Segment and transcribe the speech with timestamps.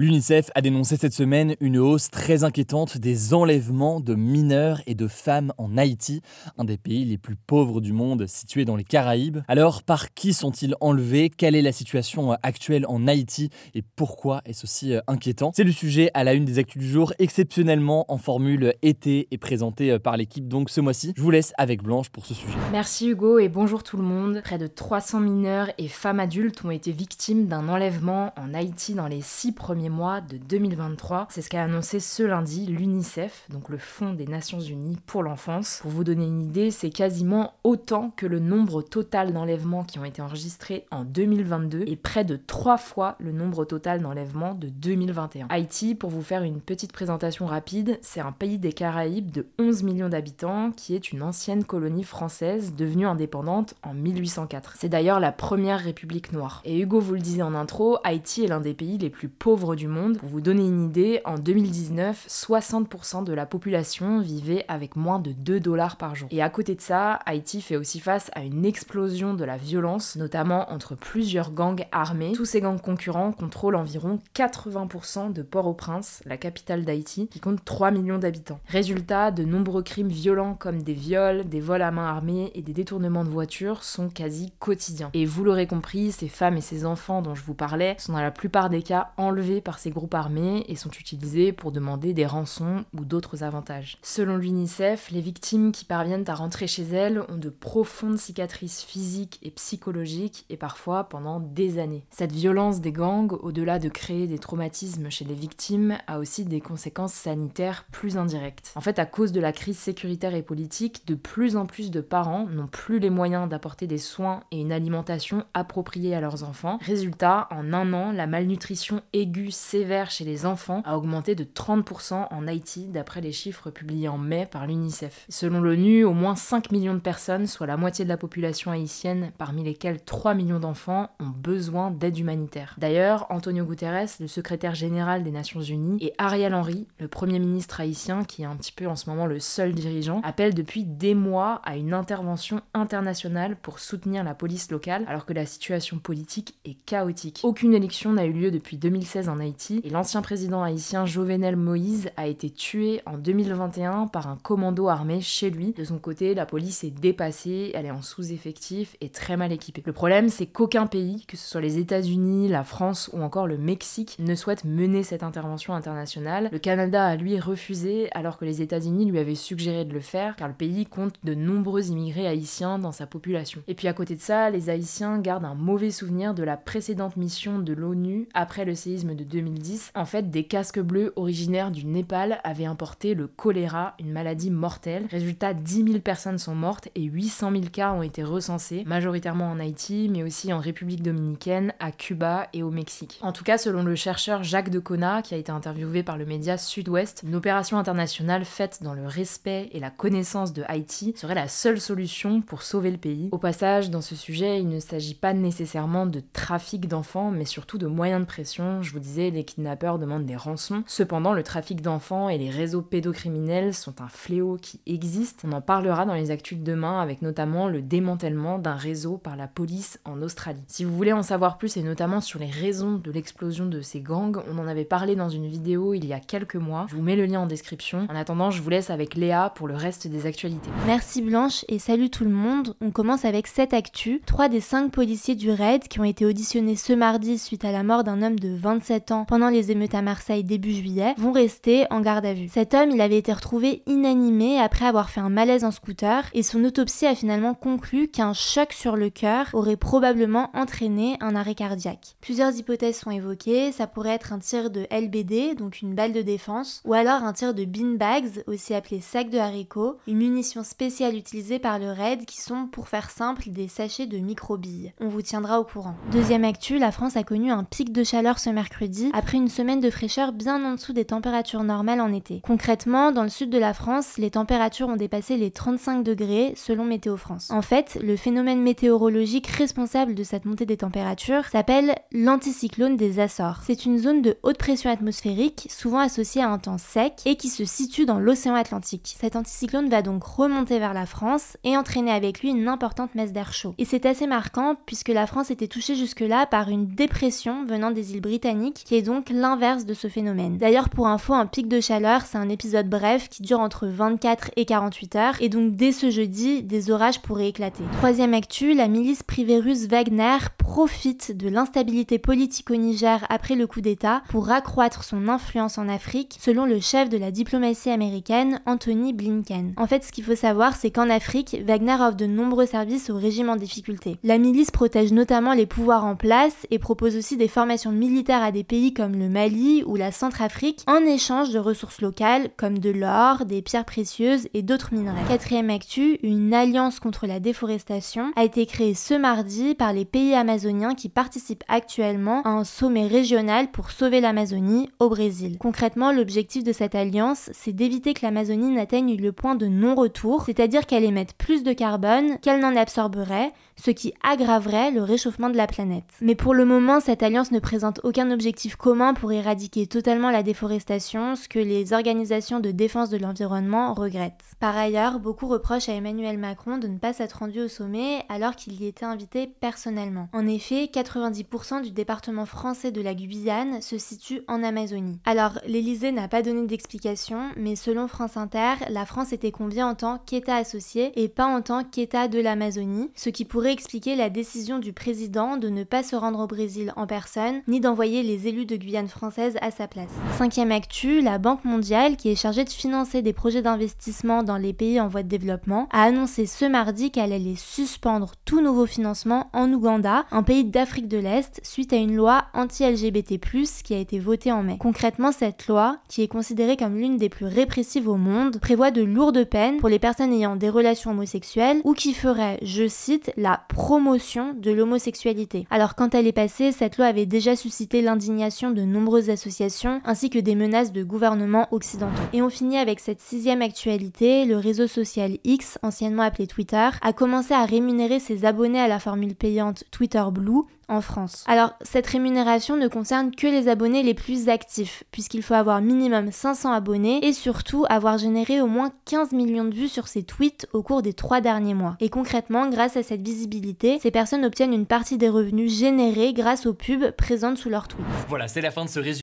[0.00, 5.08] L'UNICEF a dénoncé cette semaine une hausse très inquiétante des enlèvements de mineurs et de
[5.08, 6.22] femmes en Haïti,
[6.56, 9.38] un des pays les plus pauvres du monde situé dans les Caraïbes.
[9.48, 11.30] Alors, par qui sont-ils enlevés?
[11.30, 13.50] Quelle est la situation actuelle en Haïti?
[13.74, 15.50] Et pourquoi est-ce aussi euh, inquiétant?
[15.52, 19.36] C'est le sujet à la une des actus du jour, exceptionnellement en formule été et
[19.36, 21.12] présenté euh, par l'équipe donc ce mois-ci.
[21.16, 22.54] Je vous laisse avec Blanche pour ce sujet.
[22.70, 24.42] Merci Hugo et bonjour tout le monde.
[24.44, 29.08] Près de 300 mineurs et femmes adultes ont été victimes d'un enlèvement en Haïti dans
[29.08, 31.28] les six premiers mois de 2023.
[31.30, 35.78] C'est ce qu'a annoncé ce lundi l'UNICEF, donc le Fonds des Nations Unies pour l'enfance.
[35.82, 40.04] Pour vous donner une idée, c'est quasiment autant que le nombre total d'enlèvements qui ont
[40.04, 45.46] été enregistrés en 2022 et près de trois fois le nombre total d'enlèvements de 2021.
[45.50, 49.82] Haïti, pour vous faire une petite présentation rapide, c'est un pays des Caraïbes de 11
[49.82, 54.74] millions d'habitants qui est une ancienne colonie française devenue indépendante en 1804.
[54.78, 56.62] C'est d'ailleurs la première république noire.
[56.64, 59.76] Et Hugo vous le disait en intro, Haïti est l'un des pays les plus pauvres
[59.78, 60.18] du monde.
[60.18, 65.32] Pour vous donner une idée, en 2019, 60% de la population vivait avec moins de
[65.32, 66.28] 2 dollars par jour.
[66.30, 70.16] Et à côté de ça, Haïti fait aussi face à une explosion de la violence,
[70.16, 72.32] notamment entre plusieurs gangs armés.
[72.32, 77.90] Tous ces gangs concurrents contrôlent environ 80% de Port-au-Prince, la capitale d'Haïti, qui compte 3
[77.92, 78.60] millions d'habitants.
[78.66, 82.72] Résultat, de nombreux crimes violents comme des viols, des vols à main armée et des
[82.72, 85.10] détournements de voitures sont quasi quotidiens.
[85.14, 88.20] Et vous l'aurez compris, ces femmes et ces enfants dont je vous parlais sont dans
[88.20, 92.24] la plupart des cas enlevés par ces groupes armés et sont utilisés pour demander des
[92.24, 93.98] rançons ou d'autres avantages.
[94.00, 99.38] Selon l'UNICEF, les victimes qui parviennent à rentrer chez elles ont de profondes cicatrices physiques
[99.42, 102.06] et psychologiques et parfois pendant des années.
[102.08, 106.62] Cette violence des gangs, au-delà de créer des traumatismes chez les victimes, a aussi des
[106.62, 108.72] conséquences sanitaires plus indirectes.
[108.74, 112.00] En fait, à cause de la crise sécuritaire et politique, de plus en plus de
[112.00, 116.78] parents n'ont plus les moyens d'apporter des soins et une alimentation appropriée à leurs enfants.
[116.80, 122.28] Résultat, en un an, la malnutrition aiguë sévère chez les enfants a augmenté de 30%
[122.30, 125.26] en Haïti d'après les chiffres publiés en mai par l'UNICEF.
[125.28, 129.32] Selon l'ONU, au moins 5 millions de personnes, soit la moitié de la population haïtienne,
[129.38, 132.74] parmi lesquelles 3 millions d'enfants, ont besoin d'aide humanitaire.
[132.78, 137.80] D'ailleurs, Antonio Guterres, le secrétaire général des Nations Unies, et Ariel Henry, le premier ministre
[137.80, 141.14] haïtien, qui est un petit peu en ce moment le seul dirigeant, appellent depuis des
[141.14, 146.58] mois à une intervention internationale pour soutenir la police locale, alors que la situation politique
[146.64, 147.40] est chaotique.
[147.42, 152.10] Aucune élection n'a eu lieu depuis 2016 en Haïti, et l'ancien président haïtien Jovenel Moïse
[152.16, 155.72] a été tué en 2021 par un commando armé chez lui.
[155.72, 159.82] De son côté, la police est dépassée, elle est en sous-effectif et très mal équipée.
[159.84, 163.58] Le problème, c'est qu'aucun pays, que ce soit les États-Unis, la France ou encore le
[163.58, 166.48] Mexique, ne souhaite mener cette intervention internationale.
[166.52, 170.36] Le Canada a lui refusé, alors que les États-Unis lui avaient suggéré de le faire,
[170.36, 173.62] car le pays compte de nombreux immigrés haïtiens dans sa population.
[173.68, 177.16] Et puis à côté de ça, les Haïtiens gardent un mauvais souvenir de la précédente
[177.16, 179.92] mission de l'ONU après le séisme de 2010.
[179.94, 185.06] En fait, des casques bleus originaires du Népal avaient importé le choléra, une maladie mortelle.
[185.10, 189.60] Résultat, 10 000 personnes sont mortes et 800 000 cas ont été recensés, majoritairement en
[189.60, 193.18] Haïti, mais aussi en République dominicaine, à Cuba et au Mexique.
[193.22, 196.58] En tout cas, selon le chercheur Jacques Decona, qui a été interviewé par le média
[196.58, 201.48] Sud-Ouest, une opération internationale faite dans le respect et la connaissance de Haïti serait la
[201.48, 203.28] seule solution pour sauver le pays.
[203.32, 207.78] Au passage, dans ce sujet, il ne s'agit pas nécessairement de trafic d'enfants, mais surtout
[207.78, 208.82] de moyens de pression.
[208.82, 210.82] Je vous disais, les kidnappeurs demandent des rançons.
[210.86, 215.42] Cependant, le trafic d'enfants et les réseaux pédocriminels sont un fléau qui existe.
[215.46, 219.36] On en parlera dans les actus de demain avec notamment le démantèlement d'un réseau par
[219.36, 220.62] la police en Australie.
[220.66, 224.00] Si vous voulez en savoir plus et notamment sur les raisons de l'explosion de ces
[224.00, 226.86] gangs, on en avait parlé dans une vidéo il y a quelques mois.
[226.88, 228.06] Je vous mets le lien en description.
[228.10, 230.70] En attendant, je vous laisse avec Léa pour le reste des actualités.
[230.86, 232.76] Merci Blanche et salut tout le monde.
[232.80, 234.20] On commence avec cette actu.
[234.26, 237.82] Trois des cinq policiers du raid qui ont été auditionnés ce mardi suite à la
[237.82, 241.32] mort d'un homme de 27 27 ans pendant les émeutes à Marseille début juillet, vont
[241.32, 242.48] rester en garde à vue.
[242.48, 246.42] Cet homme, il avait été retrouvé inanimé après avoir fait un malaise en scooter et
[246.42, 251.54] son autopsie a finalement conclu qu'un choc sur le cœur aurait probablement entraîné un arrêt
[251.54, 252.16] cardiaque.
[252.20, 256.22] Plusieurs hypothèses sont évoquées, ça pourrait être un tir de LBD, donc une balle de
[256.22, 261.16] défense, ou alors un tir de beanbags, aussi appelé sac de haricots, une munition spéciale
[261.16, 264.92] utilisée par le RAID qui sont, pour faire simple, des sachets de microbilles.
[265.00, 265.94] On vous tiendra au courant.
[266.12, 269.80] Deuxième actu, la France a connu un pic de chaleur ce mercredi, après une semaine
[269.80, 272.40] de fraîcheur bien en dessous des températures normales en été.
[272.44, 276.84] Concrètement, dans le sud de la France, les températures ont dépassé les 35 degrés selon
[276.84, 277.50] Météo France.
[277.50, 283.60] En fait, le phénomène météorologique responsable de cette montée des températures s'appelle l'anticyclone des Açores.
[283.64, 287.48] C'est une zone de haute pression atmosphérique, souvent associée à un temps sec et qui
[287.48, 289.16] se situe dans l'océan Atlantique.
[289.20, 293.32] Cet anticyclone va donc remonter vers la France et entraîner avec lui une importante messe
[293.32, 293.74] d'air chaud.
[293.78, 298.12] Et c'est assez marquant puisque la France était touchée jusque-là par une dépression venant des
[298.12, 300.56] îles britanniques qui est donc l'inverse de ce phénomène.
[300.56, 304.50] D'ailleurs, pour info, un pic de chaleur, c'est un épisode bref qui dure entre 24
[304.56, 307.82] et 48 heures et donc dès ce jeudi, des orages pourraient éclater.
[307.98, 313.66] Troisième actu, la milice privée russe Wagner profite de l'instabilité politique au Niger après le
[313.66, 318.62] coup d'État pour accroître son influence en Afrique, selon le chef de la diplomatie américaine,
[318.64, 319.74] Anthony Blinken.
[319.76, 323.18] En fait, ce qu'il faut savoir, c'est qu'en Afrique, Wagner offre de nombreux services au
[323.18, 324.16] régime en difficulté.
[324.24, 328.50] La milice protège notamment les pouvoirs en place et propose aussi des formations militaires à
[328.50, 332.90] des pays comme le Mali ou la Centrafrique en échange de ressources locales comme de
[332.90, 335.24] l'or, des pierres précieuses et d'autres minerais.
[335.28, 340.34] Quatrième actu, une alliance contre la déforestation a été créée ce mardi par les pays
[340.34, 345.56] amazoniens qui participent actuellement à un sommet régional pour sauver l'Amazonie au Brésil.
[345.58, 350.86] Concrètement, l'objectif de cette alliance, c'est d'éviter que l'Amazonie n'atteigne le point de non-retour, c'est-à-dire
[350.86, 355.66] qu'elle émette plus de carbone qu'elle n'en absorberait, ce qui aggraverait le réchauffement de la
[355.66, 356.04] planète.
[356.20, 360.42] Mais pour le moment, cette alliance ne présente aucun objectif commun pour éradiquer totalement la
[360.42, 364.44] déforestation, ce que les organisations de défense de l'environnement regrettent.
[364.60, 368.56] Par ailleurs, beaucoup reprochent à Emmanuel Macron de ne pas s'être rendu au sommet alors
[368.56, 370.28] qu'il y était invité personnellement.
[370.32, 375.20] En effet, 90% du département français de la Guyane se situe en Amazonie.
[375.24, 379.94] Alors, l'Elysée n'a pas donné d'explication, mais selon France Inter, la France était conviée en
[379.94, 384.30] tant qu'État associé et pas en tant qu'État de l'Amazonie, ce qui pourrait expliquer la
[384.30, 388.47] décision du président de ne pas se rendre au Brésil en personne, ni d'envoyer les
[388.48, 390.10] élus de Guyane française à sa place.
[390.36, 394.72] Cinquième actu, la Banque mondiale, qui est chargée de financer des projets d'investissement dans les
[394.72, 399.50] pays en voie de développement, a annoncé ce mardi qu'elle allait suspendre tout nouveau financement
[399.52, 403.38] en Ouganda, un pays d'Afrique de l'Est, suite à une loi anti-LGBT+,
[403.84, 404.78] qui a été votée en mai.
[404.78, 409.02] Concrètement, cette loi, qui est considérée comme l'une des plus répressives au monde, prévoit de
[409.02, 413.60] lourdes peines pour les personnes ayant des relations homosexuelles ou qui feraient, je cite, la
[413.68, 415.66] promotion de l'homosexualité.
[415.70, 420.30] Alors quand elle est passée, cette loi avait déjà suscité l'indignation de nombreuses associations ainsi
[420.30, 422.22] que des menaces de gouvernements occidentaux.
[422.32, 427.12] Et on finit avec cette sixième actualité, le réseau social X, anciennement appelé Twitter, a
[427.12, 431.44] commencé à rémunérer ses abonnés à la formule payante Twitter Blue en France.
[431.46, 436.32] Alors, cette rémunération ne concerne que les abonnés les plus actifs, puisqu'il faut avoir minimum
[436.32, 440.66] 500 abonnés et surtout avoir généré au moins 15 millions de vues sur ses tweets
[440.72, 441.96] au cours des trois derniers mois.
[442.00, 446.66] Et concrètement, grâce à cette visibilité, ces personnes obtiennent une partie des revenus générés grâce
[446.66, 448.06] aux pubs présentes sous leurs tweets.
[448.28, 449.22] Voilà, c'est la fin de ce résumé.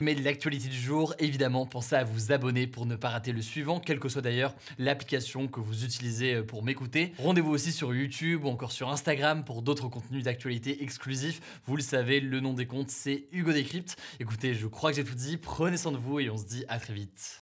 [0.00, 3.80] Mais l'actualité du jour, évidemment, pensez à vous abonner pour ne pas rater le suivant,
[3.80, 7.12] quelle que soit d'ailleurs l'application que vous utilisez euh, pour m'écouter.
[7.18, 11.40] Rendez-vous aussi sur YouTube ou encore sur Instagram pour d'autres contenus d'actualité exclusifs.
[11.64, 13.96] Vous le savez, le nom des comptes, c'est Hugo Décrypte.
[14.20, 15.36] Écoutez, je crois que j'ai tout dit.
[15.36, 17.47] Prenez soin de vous et on se dit à très vite.